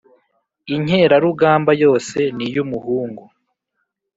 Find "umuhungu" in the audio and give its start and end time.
2.63-3.23